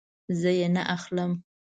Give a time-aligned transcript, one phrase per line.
[0.39, 1.31] زه یی نه اخلم